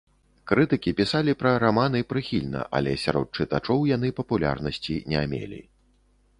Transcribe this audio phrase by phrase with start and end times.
[0.51, 5.65] Крытыкі пісалі пра раманы прыхільна, але сярод чытачоў яны папулярнасці не мелі.